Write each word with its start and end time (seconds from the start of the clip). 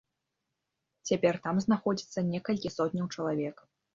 Цяпер 1.09 1.37
там 1.43 1.55
знаходзіцца 1.65 2.19
некалькі 2.31 2.73
сотняў 2.79 3.13
чалавек. 3.15 3.55